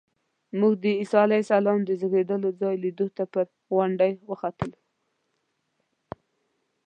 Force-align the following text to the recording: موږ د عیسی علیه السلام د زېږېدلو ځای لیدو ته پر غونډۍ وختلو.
موږ 0.59 0.73
د 0.83 0.85
عیسی 0.99 1.17
علیه 1.25 1.41
السلام 1.43 1.79
د 1.83 1.89
زېږېدلو 1.99 2.49
ځای 2.61 2.75
لیدو 2.83 3.07
ته 3.17 3.23
پر 3.33 3.45
غونډۍ 3.71 4.13
وختلو. 4.29 4.79